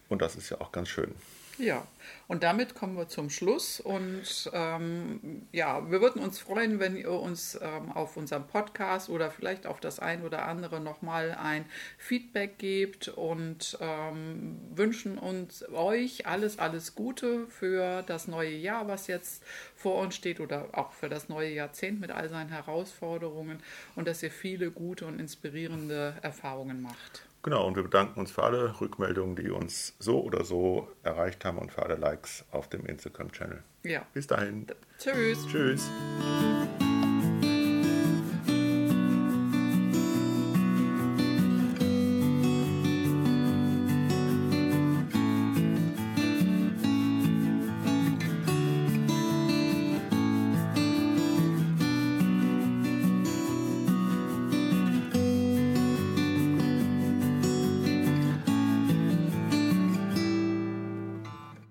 Und 0.10 0.22
das 0.22 0.36
ist 0.36 0.50
ja 0.50 0.60
auch 0.62 0.72
ganz 0.72 0.90
schön. 0.90 1.14
Ja, 1.62 1.86
und 2.28 2.42
damit 2.42 2.74
kommen 2.74 2.98
wir 2.98 3.08
zum 3.08 3.30
Schluss. 3.30 3.80
Und 3.80 4.50
ähm, 4.52 5.46
ja, 5.52 5.92
wir 5.92 6.02
würden 6.02 6.20
uns 6.20 6.40
freuen, 6.40 6.80
wenn 6.80 6.98
ihr 6.98 7.12
uns 7.12 7.54
ähm, 7.62 7.92
auf 7.92 8.18
unserem 8.18 8.48
Podcast 8.48 9.10
oder 9.10 9.30
vielleicht 9.30 9.68
auf 9.68 9.80
das 9.80 10.00
ein 10.00 10.24
oder 10.24 10.48
andere 10.48 10.80
nochmal 10.80 11.38
ein 11.40 11.66
Feedback 12.00 12.58
gebt 12.58 13.10
und 13.10 13.78
ähm, 13.80 14.60
wünschen 14.74 15.20
uns 15.20 15.64
euch 15.70 16.26
alles, 16.26 16.58
alles 16.58 16.96
Gute 16.96 17.46
für 17.46 18.02
das 18.08 18.28
neue 18.28 18.56
Jahr, 18.56 18.88
was 18.88 19.06
jetzt 19.06 19.44
vor 19.76 20.00
uns 20.00 20.16
steht 20.16 20.40
oder 20.40 20.70
auch 20.72 20.94
für 20.94 21.10
das 21.10 21.30
neue 21.30 21.54
Jahrzehnt 21.54 22.02
mit 22.02 22.10
all 22.10 22.28
seinen 22.28 22.50
Herausforderungen 22.50 23.62
und 23.96 24.08
dass 24.08 24.24
ihr 24.24 24.32
viele 24.32 24.72
gute 24.72 25.06
und 25.06 25.20
inspirierende 25.20 26.16
Erfahrungen 26.24 26.82
macht. 26.82 27.28
Genau, 27.44 27.66
und 27.66 27.76
wir 27.76 27.84
bedanken 27.84 28.20
uns 28.20 28.32
für 28.32 28.44
alle 28.44 28.80
Rückmeldungen, 28.80 29.36
die 29.36 29.50
uns 29.50 29.96
so 29.98 30.22
oder 30.22 30.46
so 30.46 30.88
erreicht 31.02 31.44
haben 31.44 31.58
und 31.58 31.72
für 31.72 31.84
alle 31.84 31.96
Likes 31.96 32.46
auf 32.52 32.70
dem 32.70 32.86
Instagram-Channel. 32.86 33.64
Ja. 33.84 34.06
Bis 34.14 34.28
dahin. 34.28 34.68
Tschüss. 35.00 35.48
Tschüss. 35.48 35.90